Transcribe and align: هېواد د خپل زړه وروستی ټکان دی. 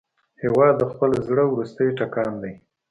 هېواد 0.43 0.73
د 0.79 0.83
خپل 0.91 1.11
زړه 1.27 1.43
وروستی 1.47 1.87
ټکان 1.97 2.33
دی. 2.43 2.53